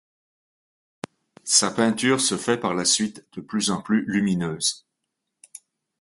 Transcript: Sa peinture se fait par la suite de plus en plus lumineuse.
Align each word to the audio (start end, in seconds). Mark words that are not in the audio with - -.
Sa 1.43 1.69
peinture 1.69 2.21
se 2.21 2.35
fait 2.35 2.57
par 2.59 2.73
la 2.73 2.85
suite 2.85 3.27
de 3.33 3.41
plus 3.41 3.69
en 3.69 3.83
plus 3.83 4.03
lumineuse. 4.07 4.87